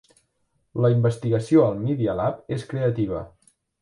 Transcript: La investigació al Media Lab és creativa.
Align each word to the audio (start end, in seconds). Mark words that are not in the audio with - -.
La 0.85 0.91
investigació 0.93 1.65
al 1.67 1.77
Media 1.83 2.17
Lab 2.21 2.41
és 2.57 2.65
creativa. 2.73 3.23